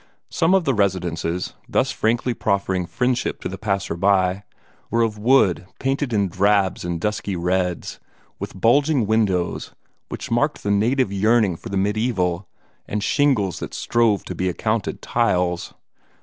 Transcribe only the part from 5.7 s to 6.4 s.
painted in